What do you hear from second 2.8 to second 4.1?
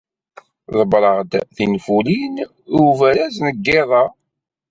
ubaraz n yiḍ-a.